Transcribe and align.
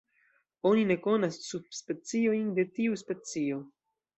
Oni 0.69 0.85
ne 0.91 0.95
konas 1.03 1.37
subspeciojn 1.49 2.51
de 2.61 2.69
tiu 2.79 2.99
specio. 3.03 3.65